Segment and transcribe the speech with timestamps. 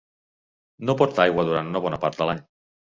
[0.89, 2.47] No porta aigua durant una bona part de l'any.